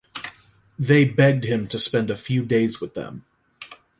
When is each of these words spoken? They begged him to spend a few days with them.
They 0.79 1.05
begged 1.05 1.43
him 1.43 1.67
to 1.67 1.77
spend 1.77 2.09
a 2.09 2.15
few 2.15 2.43
days 2.43 2.81
with 2.81 2.95
them. 2.95 3.23